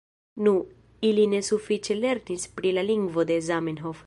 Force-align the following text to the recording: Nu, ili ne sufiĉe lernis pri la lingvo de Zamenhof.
Nu, 0.45 0.53
ili 1.09 1.25
ne 1.35 1.41
sufiĉe 1.49 1.97
lernis 2.01 2.47
pri 2.59 2.75
la 2.79 2.89
lingvo 2.91 3.31
de 3.33 3.43
Zamenhof. 3.51 3.97